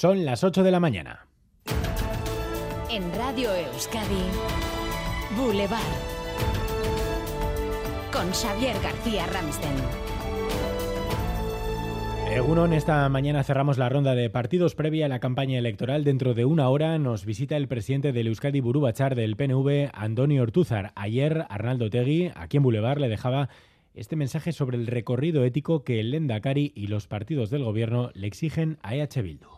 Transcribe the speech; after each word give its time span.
Son 0.00 0.24
las 0.24 0.44
8 0.44 0.62
de 0.62 0.70
la 0.70 0.78
mañana. 0.78 1.26
En 2.88 3.12
Radio 3.16 3.52
Euskadi, 3.52 4.22
Boulevard. 5.36 5.82
Con 8.12 8.30
Xavier 8.30 8.76
García 8.80 9.26
Ramsten. 9.26 9.74
Egunon, 12.30 12.74
esta 12.74 13.08
mañana 13.08 13.42
cerramos 13.42 13.76
la 13.76 13.88
ronda 13.88 14.14
de 14.14 14.30
partidos 14.30 14.76
previa 14.76 15.06
a 15.06 15.08
la 15.08 15.18
campaña 15.18 15.58
electoral. 15.58 16.04
Dentro 16.04 16.32
de 16.32 16.44
una 16.44 16.68
hora 16.68 16.96
nos 17.00 17.24
visita 17.24 17.56
el 17.56 17.66
presidente 17.66 18.12
del 18.12 18.28
Euskadi 18.28 18.60
Burubachar 18.60 19.16
del 19.16 19.34
PNV, 19.34 19.90
Antonio 19.92 20.44
Ortúzar. 20.44 20.92
Ayer, 20.94 21.44
Arnaldo 21.48 21.90
Tegui, 21.90 22.30
aquí 22.36 22.58
en 22.58 22.62
Boulevard, 22.62 23.00
le 23.00 23.08
dejaba 23.08 23.48
este 23.94 24.14
mensaje 24.14 24.52
sobre 24.52 24.76
el 24.76 24.86
recorrido 24.86 25.42
ético 25.42 25.82
que 25.82 25.98
el 25.98 26.12
Lendakari 26.12 26.70
y 26.76 26.86
los 26.86 27.08
partidos 27.08 27.50
del 27.50 27.64
gobierno 27.64 28.12
le 28.14 28.28
exigen 28.28 28.78
a 28.82 28.94
EH 28.94 29.22
Bildu. 29.22 29.57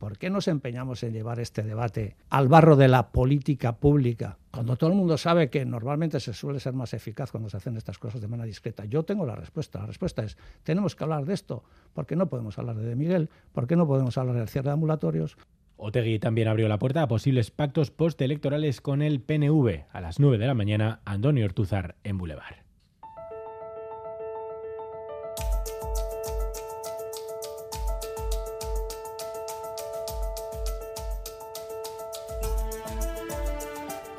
¿Por 0.00 0.16
qué 0.16 0.30
nos 0.30 0.48
empeñamos 0.48 1.02
en 1.02 1.12
llevar 1.12 1.40
este 1.40 1.62
debate 1.62 2.16
al 2.30 2.48
barro 2.48 2.74
de 2.74 2.88
la 2.88 3.12
política 3.12 3.76
pública? 3.76 4.38
Cuando 4.50 4.76
todo 4.76 4.88
el 4.88 4.96
mundo 4.96 5.18
sabe 5.18 5.50
que 5.50 5.66
normalmente 5.66 6.20
se 6.20 6.32
suele 6.32 6.58
ser 6.58 6.72
más 6.72 6.94
eficaz 6.94 7.30
cuando 7.30 7.50
se 7.50 7.58
hacen 7.58 7.76
estas 7.76 7.98
cosas 7.98 8.22
de 8.22 8.26
manera 8.26 8.46
discreta. 8.46 8.86
Yo 8.86 9.02
tengo 9.02 9.26
la 9.26 9.36
respuesta. 9.36 9.80
La 9.80 9.84
respuesta 9.84 10.22
es, 10.22 10.38
tenemos 10.62 10.96
que 10.96 11.04
hablar 11.04 11.26
de 11.26 11.34
esto. 11.34 11.64
porque 11.92 12.16
no 12.16 12.30
podemos 12.30 12.58
hablar 12.58 12.76
de, 12.76 12.86
de 12.86 12.96
Miguel? 12.96 13.28
¿Por 13.52 13.66
qué 13.66 13.76
no 13.76 13.86
podemos 13.86 14.16
hablar 14.16 14.36
del 14.36 14.48
cierre 14.48 14.68
de 14.68 14.72
ambulatorios? 14.72 15.36
Otegui 15.76 16.18
también 16.18 16.48
abrió 16.48 16.66
la 16.66 16.78
puerta 16.78 17.02
a 17.02 17.08
posibles 17.08 17.50
pactos 17.50 17.90
postelectorales 17.90 18.80
con 18.80 19.02
el 19.02 19.20
PNV. 19.20 19.84
A 19.92 20.00
las 20.00 20.18
9 20.18 20.38
de 20.38 20.46
la 20.46 20.54
mañana, 20.54 21.02
Antonio 21.04 21.44
Ortuzar 21.44 21.96
en 22.04 22.16
Boulevard. 22.16 22.69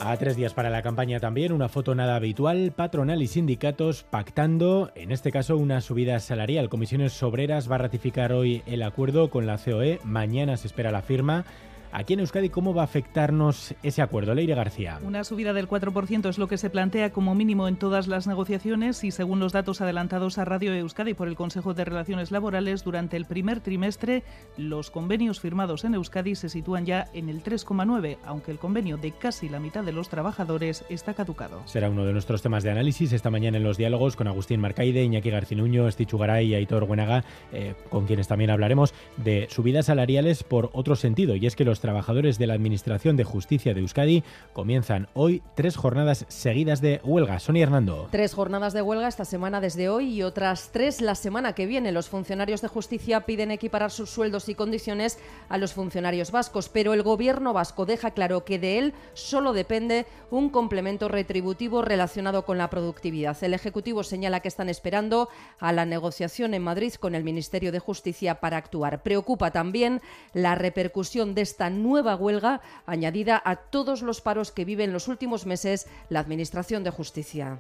A 0.04 0.18
tres 0.18 0.36
días 0.36 0.56
para 0.56 0.72
la 0.72 0.82
campaña 0.82 1.20
también, 1.20 1.52
una 1.52 1.70
foto 1.70 1.94
nada 1.94 2.16
habitual, 2.16 2.72
patronal 2.76 3.22
y 3.22 3.28
sindicatos 3.28 4.02
pactando, 4.02 4.92
en 4.96 5.12
este 5.12 5.32
caso 5.32 5.58
una 5.58 5.80
subida 5.80 6.20
salarial. 6.20 6.70
Comisiones 6.70 7.22
Obreras 7.22 7.70
va 7.70 7.76
a 7.76 7.78
ratificar 7.78 8.34
hoy 8.34 8.64
el 8.66 8.82
acuerdo 8.82 9.30
con 9.30 9.46
la 9.46 9.60
COE, 9.60 10.00
mañana 10.04 10.58
se 10.58 10.66
espera 10.66 10.90
la 10.90 11.04
firma. 11.04 11.46
Aquí 11.92 12.14
en 12.14 12.22
Euskadi, 12.22 12.50
¿cómo 12.50 12.74
va 12.74 12.84
a 12.84 12.86
afectarnos 12.86 13.76
ese 13.84 14.02
acuerdo? 14.02 14.34
Leire 14.34 14.56
García. 14.56 15.00
Una 15.04 15.24
subida 15.24 15.52
del 15.52 15.68
4% 15.68 16.30
es 16.30 16.38
lo 16.38 16.48
que 16.48 16.58
se 16.58 16.70
plantea 16.70 17.12
como 17.12 17.36
mínimo 17.36 17.68
en 17.68 17.76
todas 17.76 18.08
las 18.08 18.28
negociaciones 18.28 19.04
y 19.04 19.12
según 19.12 19.40
los 19.40 19.52
datos 19.52 19.82
adelantados 19.82 20.38
a 20.38 20.46
Radio 20.46 20.74
Euskadi 20.74 21.14
por 21.14 21.28
el 21.28 21.36
Consejo 21.36 21.74
de 21.74 21.84
Relaciones 21.84 22.32
Laborales, 22.32 22.84
durante 22.84 23.18
el 23.18 23.26
primer 23.26 23.60
trimestre 23.60 24.24
los 24.56 24.90
convenios 24.90 25.42
firmados 25.42 25.84
en 25.84 25.96
Euskadi 25.96 26.36
se 26.36 26.48
sitúan 26.50 26.86
ya 26.86 27.10
en 27.14 27.28
el 27.28 27.44
3,9, 27.44 28.18
aunque 28.26 28.52
el 28.52 28.60
convenio 28.60 28.98
de 28.98 29.12
casi 29.12 29.50
la 29.50 29.60
mitad 29.60 29.84
de 29.84 29.92
los 29.92 30.08
trabajadores 30.08 30.86
está 30.90 31.14
caducado. 31.14 31.62
Será 31.66 31.90
uno 31.90 32.06
de 32.06 32.14
nuestros 32.14 32.42
temas 32.42 32.64
de 32.64 32.72
análisis 32.72 33.12
esta 33.12 33.30
mañana 33.30 33.58
en 33.58 33.64
los 33.64 33.78
diálogos 33.78 34.16
con 34.16 34.28
Agustín 34.28 34.62
Marcaide, 34.62 35.04
Iñaki 35.04 35.30
Garcinuño, 35.30 35.88
Estichugaray 35.88 36.48
y 36.48 36.56
Aitor 36.56 36.86
Buenaga, 36.86 37.26
eh, 37.52 37.74
con 37.90 38.06
quienes 38.06 38.28
también 38.30 38.50
hablaremos 38.50 38.94
de 39.18 39.48
subidas 39.50 39.88
salariales 39.88 40.44
por 40.44 40.70
otro 40.74 40.96
sentido, 40.96 41.36
y 41.36 41.46
es 41.46 41.56
que 41.56 41.66
los 41.66 41.81
trabajadores 41.82 42.38
de 42.38 42.48
la 42.48 42.54
Administración 42.54 43.18
de 43.18 43.26
Justicia 43.26 43.74
de 43.74 43.82
Euskadi 43.82 44.24
comienzan 44.54 45.10
hoy 45.14 45.44
tres 45.56 45.76
jornadas 45.76 46.26
seguidas 46.30 46.80
de 46.80 47.02
huelga. 47.04 47.40
Sonia 47.40 47.64
Hernando. 47.64 48.08
Tres 48.12 48.34
jornadas 48.34 48.74
de 48.74 48.82
huelga 48.82 49.08
esta 49.08 49.26
semana 49.26 49.60
desde 49.60 49.90
hoy 49.90 50.14
y 50.14 50.24
otras 50.24 50.70
tres 50.72 51.02
la 51.02 51.16
semana 51.16 51.54
que 51.54 51.66
viene. 51.66 51.92
Los 51.92 52.08
funcionarios 52.08 52.62
de 52.62 52.70
justicia 52.70 53.26
piden 53.26 53.52
equiparar 53.52 53.92
sus 53.92 54.10
sueldos 54.10 54.48
y 54.48 54.56
condiciones 54.56 55.20
a 55.50 55.58
los 55.58 55.74
funcionarios 55.74 56.32
vascos, 56.32 56.70
pero 56.70 56.94
el 56.94 57.04
gobierno 57.04 57.52
vasco 57.52 57.86
deja 57.86 58.12
claro 58.12 58.46
que 58.46 58.60
de 58.60 58.78
él 58.78 58.94
solo 59.14 59.52
depende 59.52 60.06
un 60.30 60.50
complemento 60.50 61.08
retributivo 61.08 61.82
relacionado 61.82 62.46
con 62.46 62.58
la 62.58 62.70
productividad. 62.70 63.44
El 63.44 63.56
Ejecutivo 63.56 64.04
señala 64.04 64.40
que 64.40 64.48
están 64.48 64.70
esperando 64.70 65.30
a 65.60 65.72
la 65.72 65.86
negociación 65.86 66.54
en 66.54 66.64
Madrid 66.64 66.94
con 66.94 67.16
el 67.16 67.24
Ministerio 67.24 67.72
de 67.72 67.80
Justicia 67.80 68.36
para 68.36 68.58
actuar. 68.58 69.02
Preocupa 69.02 69.52
también 69.52 70.02
la 70.34 70.54
repercusión 70.54 71.34
de 71.34 71.42
esta 71.42 71.71
nueva 71.72 72.16
huelga 72.16 72.62
añadida 72.86 73.42
a 73.44 73.56
todos 73.56 74.02
los 74.02 74.22
paros 74.22 74.52
que 74.52 74.66
vive 74.66 74.84
en 74.84 74.94
los 74.94 75.08
últimos 75.08 75.46
meses 75.46 75.88
la 76.10 76.20
Administración 76.20 76.84
de 76.84 76.92
Justicia. 76.92 77.60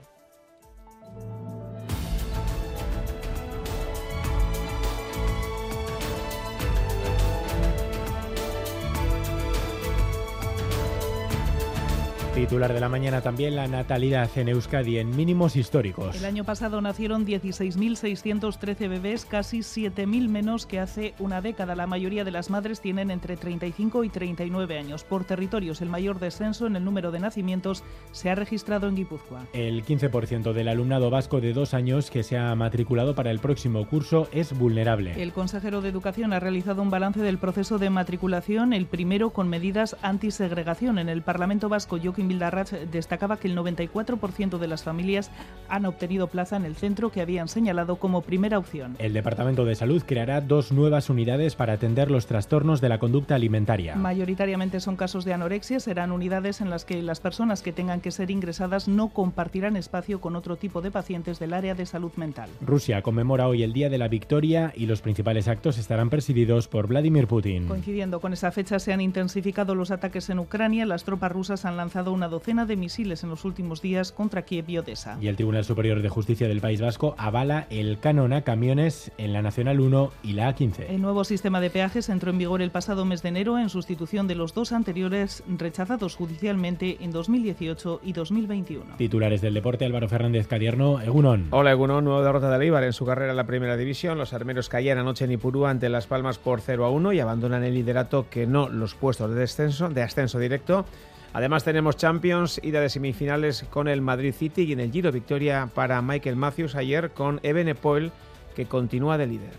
Titular 12.42 12.74
de 12.74 12.80
la 12.80 12.90
mañana 12.90 13.22
también 13.22 13.56
la 13.56 13.68
natalidad 13.68 14.28
en 14.36 14.50
Euskadi 14.50 14.98
en 14.98 15.16
mínimos 15.16 15.56
históricos. 15.56 16.16
El 16.16 16.26
año 16.26 16.44
pasado 16.44 16.82
nacieron 16.82 17.24
16.613 17.24 18.90
bebés, 18.90 19.26
casi 19.26 19.60
7.000 19.60 20.28
menos 20.28 20.66
que 20.66 20.80
hace 20.80 21.14
una 21.20 21.40
década. 21.42 21.76
La 21.76 21.86
mayoría 21.86 22.24
de 22.24 22.32
las 22.32 22.50
madres 22.50 22.82
tienen 22.82 23.12
entre 23.12 23.38
35 23.38 24.04
y 24.06 24.10
39 24.10 24.80
años. 24.80 25.04
Por 25.04 25.24
territorios, 25.24 25.82
el 25.82 25.90
mayor 25.90 26.20
descenso 26.20 26.66
en 26.66 26.76
el 26.76 26.84
número 26.84 27.12
de 27.12 27.20
nacimientos 27.20 27.84
se 28.12 28.32
ha 28.32 28.34
registrado 28.34 28.88
en 28.88 28.96
Guipúzcoa. 28.96 29.46
El 29.54 29.86
15% 29.86 30.52
del 30.52 30.68
alumnado 30.68 31.12
vasco 31.12 31.42
de 31.42 31.54
dos 31.54 31.76
años 31.76 32.10
que 32.10 32.24
se 32.24 32.40
ha 32.40 32.56
matriculado 32.56 33.14
para 33.14 33.30
el 33.30 33.38
próximo 33.38 33.86
curso 33.86 34.28
es 34.32 34.58
vulnerable. 34.58 35.22
El 35.22 35.32
consejero 35.32 35.82
de 35.82 35.90
Educación 35.90 36.34
ha 36.34 36.40
realizado 36.40 36.82
un 36.82 36.90
balance 36.90 37.20
del 37.20 37.38
proceso 37.38 37.78
de 37.78 37.92
matriculación, 37.92 38.74
el 38.74 38.88
primero 38.88 39.30
con 39.30 39.48
medidas 39.48 39.96
antisegregación. 40.02 40.98
En 40.98 41.08
el 41.08 41.22
Parlamento 41.22 41.70
Vasco, 41.70 42.00
Joaquín 42.02 42.31
Bildarratz 42.32 42.72
destacaba 42.90 43.38
que 43.38 43.50
el 43.50 43.58
94% 43.58 44.58
de 44.58 44.68
las 44.68 44.84
familias 44.84 45.32
han 45.68 45.86
obtenido 45.86 46.28
plaza 46.28 46.56
en 46.56 46.66
el 46.66 46.76
centro 46.76 47.12
que 47.12 47.22
habían 47.22 47.50
señalado 47.50 47.98
como 47.98 48.22
primera 48.22 48.58
opción. 48.58 48.96
El 49.00 49.14
Departamento 49.14 49.66
de 49.66 49.76
Salud 49.76 50.02
creará 50.06 50.40
dos 50.40 50.72
nuevas 50.72 51.10
unidades 51.10 51.56
para 51.56 51.74
atender 51.74 52.10
los 52.10 52.28
trastornos 52.28 52.80
de 52.80 52.90
la 52.90 53.00
conducta 53.00 53.36
alimentaria. 53.36 53.96
Mayoritariamente 53.96 54.80
son 54.80 54.96
casos 54.96 55.26
de 55.26 55.34
anorexia, 55.34 55.80
serán 55.80 56.12
unidades 56.12 56.62
en 56.62 56.70
las 56.70 56.86
que 56.86 57.02
las 57.02 57.20
personas 57.20 57.62
que 57.62 57.74
tengan 57.74 58.00
que 58.00 58.12
ser 58.12 58.32
ingresadas 58.32 58.88
no 58.88 59.10
compartirán 59.10 59.76
espacio 59.76 60.22
con 60.22 60.36
otro 60.36 60.56
tipo 60.56 60.82
de 60.82 60.92
pacientes 60.92 61.40
del 61.40 61.54
área 61.54 61.76
de 61.76 61.86
salud 61.86 62.12
mental. 62.16 62.50
Rusia 62.62 63.02
conmemora 63.02 63.48
hoy 63.48 63.64
el 63.64 63.74
Día 63.74 63.90
de 63.90 63.98
la 63.98 64.08
Victoria 64.08 64.72
y 64.76 64.86
los 64.86 65.02
principales 65.02 65.50
actos 65.50 65.78
estarán 65.78 66.10
presididos 66.10 66.68
por 66.70 66.88
Vladimir 66.88 67.28
Putin. 67.28 67.68
Coincidiendo 67.68 68.22
con 68.22 68.32
esa 68.32 68.52
fecha 68.52 68.80
se 68.80 68.94
han 68.94 69.02
intensificado 69.02 69.76
los 69.76 69.92
ataques 69.92 70.30
en 70.30 70.40
Ucrania, 70.40 70.86
las 70.86 71.04
tropas 71.04 71.32
rusas 71.32 71.66
han 71.66 71.76
lanzado 71.76 72.14
una 72.22 72.30
docena 72.30 72.68
de 72.68 72.76
misiles 72.76 73.24
en 73.24 73.32
los 73.32 73.46
últimos 73.46 73.82
días 73.82 74.12
contra 74.12 74.44
Kiev 74.44 74.70
y 74.70 74.78
Odessa. 74.78 75.18
Y 75.20 75.28
el 75.28 75.36
Tribunal 75.36 75.66
Superior 75.66 76.04
de 76.04 76.10
Justicia 76.10 76.48
del 76.48 76.62
País 76.62 76.80
Vasco 76.80 77.16
avala 77.18 77.66
el 77.72 77.98
canon 78.00 78.32
a 78.32 78.44
camiones 78.44 79.12
en 79.18 79.34
la 79.34 79.42
Nacional 79.42 79.80
1 79.80 80.12
y 80.22 80.34
la 80.34 80.56
A15. 80.56 80.86
El 80.88 81.02
nuevo 81.02 81.24
sistema 81.24 81.60
de 81.60 81.72
peajes 81.72 82.10
entró 82.10 82.30
en 82.30 82.38
vigor 82.38 82.62
el 82.62 82.70
pasado 82.70 83.06
mes 83.06 83.24
de 83.24 83.30
enero 83.30 83.58
en 83.58 83.70
sustitución 83.70 84.28
de 84.28 84.36
los 84.36 84.54
dos 84.54 84.72
anteriores 84.72 85.44
rechazados 85.58 86.16
judicialmente 86.16 86.98
en 87.00 87.10
2018 87.10 88.02
y 88.04 88.14
2021. 88.14 88.98
Titulares 88.98 89.42
del 89.42 89.56
deporte, 89.56 89.86
Álvaro 89.86 90.08
Fernández 90.08 90.46
Cadierno, 90.46 91.02
Egunon. 91.02 91.48
Hola 91.50 91.72
Egunon, 91.72 92.06
nueva 92.06 92.24
derrota 92.24 92.56
de 92.56 92.64
Eibar 92.64 92.84
en 92.84 92.94
su 92.94 93.04
carrera 93.04 93.32
en 93.32 93.38
la 93.38 93.48
primera 93.48 93.78
división. 93.78 94.20
Los 94.20 94.34
armeros 94.34 94.70
caían 94.70 95.00
anoche 95.00 95.26
en 95.26 95.32
Ipurú 95.32 95.66
ante 95.66 95.90
Las 95.90 96.06
Palmas 96.06 96.38
por 96.38 96.62
0 96.62 96.86
a 96.86 96.92
1 96.92 97.14
y 97.14 97.20
abandonan 97.20 97.64
el 97.64 97.74
liderato 97.74 98.28
que 98.30 98.46
no 98.46 98.70
los 98.70 98.94
puestos 98.94 99.32
de 99.32 99.38
descenso, 99.38 99.90
de 99.90 100.04
ascenso 100.04 100.38
directo. 100.38 100.86
Además 101.34 101.64
tenemos 101.64 101.98
Champions, 101.98 102.60
ida 102.64 102.82
de 102.82 102.90
semifinales 102.90 103.66
con 103.70 103.88
el 103.88 104.02
Madrid 104.02 104.34
City 104.34 104.64
y 104.64 104.74
en 104.74 104.82
el 104.82 104.92
Giro 104.92 105.12
victoria 105.12 105.70
para 105.74 106.02
Michael 106.02 106.36
Matthews 106.36 106.76
ayer 106.76 107.12
con 107.12 107.40
Evenepoel 107.44 108.12
que 108.56 108.66
continúa 108.66 109.18
de 109.18 109.28
líder. 109.28 109.54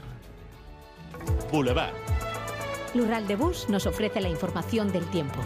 Boulevard. 1.50 1.94
Lural 2.94 3.26
de 3.26 3.36
Bus 3.36 3.68
nos 3.70 3.86
ofrece 3.86 4.20
la 4.20 4.28
información 4.28 4.92
del 4.92 5.06
tiempo. 5.06 5.40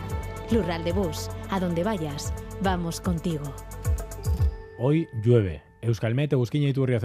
Lural 0.50 0.82
de 0.82 0.92
Bus, 0.92 1.28
a 1.50 1.60
donde 1.60 1.84
vayas, 1.84 2.32
vamos 2.60 3.00
contigo. 3.00 3.44
Hoy 4.78 5.08
llueve. 5.22 5.62
Euskalmet, 5.80 6.34
Busquiña 6.34 6.68
y 6.68 6.72
Turrio, 6.72 6.98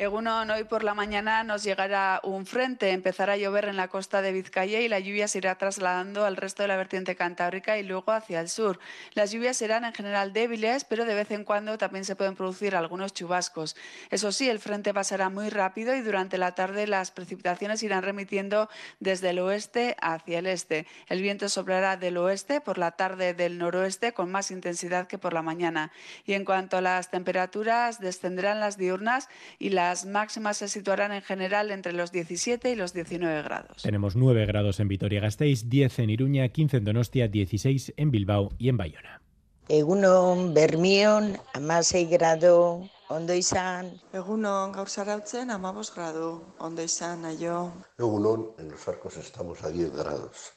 Egunon. 0.00 0.48
Hoy 0.48 0.64
por 0.64 0.82
la 0.82 0.94
mañana 0.94 1.44
nos 1.44 1.62
llegará 1.62 2.22
un 2.24 2.46
frente, 2.46 2.92
empezará 2.92 3.34
a 3.34 3.36
llover 3.36 3.66
en 3.66 3.76
la 3.76 3.88
costa 3.88 4.22
de 4.22 4.32
Vizcaya 4.32 4.80
y 4.80 4.88
la 4.88 4.98
lluvia 4.98 5.28
se 5.28 5.36
irá 5.36 5.56
trasladando 5.56 6.24
al 6.24 6.38
resto 6.38 6.62
de 6.62 6.68
la 6.68 6.78
vertiente 6.78 7.16
cantábrica 7.16 7.76
y 7.76 7.82
luego 7.82 8.12
hacia 8.12 8.40
el 8.40 8.48
sur. 8.48 8.78
Las 9.12 9.30
lluvias 9.30 9.58
serán 9.58 9.84
en 9.84 9.92
general 9.92 10.32
débiles, 10.32 10.84
pero 10.84 11.04
de 11.04 11.14
vez 11.14 11.30
en 11.32 11.44
cuando 11.44 11.76
también 11.76 12.06
se 12.06 12.16
pueden 12.16 12.34
producir 12.34 12.74
algunos 12.74 13.12
chubascos. 13.12 13.76
Eso 14.08 14.32
sí, 14.32 14.48
el 14.48 14.58
frente 14.58 14.94
pasará 14.94 15.28
muy 15.28 15.50
rápido 15.50 15.94
y 15.94 16.00
durante 16.00 16.38
la 16.38 16.54
tarde 16.54 16.86
las 16.86 17.10
precipitaciones 17.10 17.82
irán 17.82 18.02
remitiendo 18.02 18.70
desde 19.00 19.28
el 19.28 19.38
oeste 19.40 19.96
hacia 20.00 20.38
el 20.38 20.46
este. 20.46 20.86
El 21.08 21.20
viento 21.20 21.50
soplará 21.50 21.98
del 21.98 22.16
oeste, 22.16 22.62
por 22.62 22.78
la 22.78 22.92
tarde 22.92 23.34
del 23.34 23.58
noroeste, 23.58 24.14
con 24.14 24.30
más 24.30 24.50
intensidad 24.50 25.08
que 25.08 25.18
por 25.18 25.34
la 25.34 25.42
mañana. 25.42 25.92
Y 26.24 26.32
en 26.32 26.46
cuanto 26.46 26.78
a 26.78 26.80
las 26.80 27.10
temperaturas, 27.10 28.00
descenderán 28.00 28.60
las 28.60 28.78
diurnas 28.78 29.28
y 29.58 29.68
las 29.68 29.89
Las 29.90 30.06
máximas 30.06 30.58
se 30.58 30.68
situarán 30.68 31.10
en 31.10 31.20
general 31.20 31.72
entre 31.72 31.92
los 31.92 32.12
17 32.12 32.70
y 32.70 32.76
los 32.76 32.92
19 32.92 33.42
grados. 33.42 33.82
Tenemos 33.82 34.14
9 34.14 34.46
grados 34.46 34.78
en 34.78 34.86
Vitoria-Gasteiz, 34.86 35.68
10 35.68 35.98
en 35.98 36.10
Iruña, 36.10 36.48
15 36.48 36.76
en 36.76 36.84
Donostia, 36.84 37.26
16 37.26 37.94
en 37.96 38.12
Bilbao 38.12 38.50
y 38.56 38.68
en 38.68 38.76
Bayona. 38.76 39.20
Egunon, 39.66 40.54
Bermion, 40.54 41.36
amasei 41.54 42.06
grado, 42.06 42.88
ondo 43.08 43.34
izan. 43.34 43.90
Egunon, 44.12 44.70
gaur 44.70 44.88
zarautzen, 44.88 45.50
amabos 45.50 45.92
grado, 45.92 46.54
ondo 46.60 46.82
izan, 46.84 47.24
aio. 47.24 47.72
Egunon, 47.98 48.52
en 48.58 48.70
los 48.70 48.86
arcos 48.86 49.16
estamos 49.16 49.64
a 49.64 49.70
10 49.70 49.90
grados. 49.90 50.52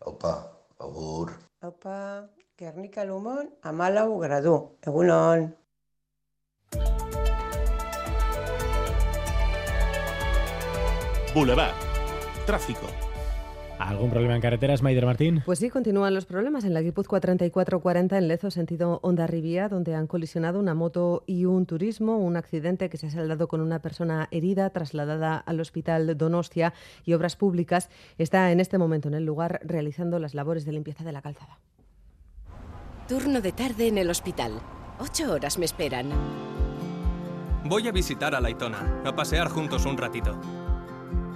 Aupa, 0.00 0.58
agur. 0.80 1.30
Aupa, 1.60 2.28
Gernika 2.58 3.04
Lumon, 3.04 3.54
amalau 3.62 4.18
gradu. 4.18 4.76
Egunon. 4.82 5.61
Boulevard. 11.34 11.72
Tráfico. 12.46 12.86
¿Algún 13.78 14.10
problema 14.10 14.36
en 14.36 14.42
carreteras, 14.42 14.82
Maider 14.82 15.06
Martín? 15.06 15.42
Pues 15.46 15.58
sí, 15.58 15.70
continúan 15.70 16.14
los 16.14 16.26
problemas 16.26 16.64
en 16.64 16.74
la 16.74 16.82
Guipúzcoa 16.82 17.20
3440 17.20 18.18
en 18.18 18.28
Lezo, 18.28 18.50
sentido 18.50 19.00
Onda-Rivía, 19.02 19.68
donde 19.68 19.94
han 19.94 20.06
colisionado 20.06 20.60
una 20.60 20.74
moto 20.74 21.24
y 21.26 21.46
un 21.46 21.64
turismo, 21.64 22.18
un 22.18 22.36
accidente 22.36 22.90
que 22.90 22.98
se 22.98 23.06
ha 23.06 23.10
saldado 23.10 23.48
con 23.48 23.60
una 23.60 23.80
persona 23.80 24.28
herida, 24.30 24.70
trasladada 24.70 25.36
al 25.36 25.58
hospital 25.58 26.16
Donostia 26.16 26.74
y 27.04 27.14
Obras 27.14 27.34
Públicas 27.34 27.88
está 28.18 28.52
en 28.52 28.60
este 28.60 28.76
momento 28.76 29.08
en 29.08 29.14
el 29.14 29.24
lugar 29.24 29.60
realizando 29.64 30.18
las 30.18 30.34
labores 30.34 30.66
de 30.66 30.72
limpieza 30.72 31.02
de 31.02 31.12
la 31.12 31.22
calzada. 31.22 31.58
Turno 33.08 33.40
de 33.40 33.52
tarde 33.52 33.88
en 33.88 33.98
el 33.98 34.10
hospital. 34.10 34.60
Ocho 35.00 35.32
horas 35.32 35.58
me 35.58 35.64
esperan. 35.64 36.10
Voy 37.64 37.88
a 37.88 37.92
visitar 37.92 38.34
a 38.34 38.40
Laitona, 38.40 39.02
a 39.04 39.16
pasear 39.16 39.48
juntos 39.48 39.86
un 39.86 39.96
ratito 39.96 40.38